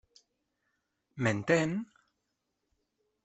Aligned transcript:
M'entén? 1.27 1.75